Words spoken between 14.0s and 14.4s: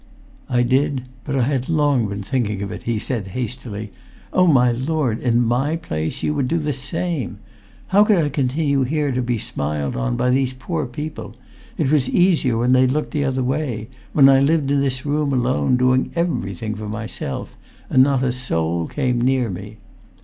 when I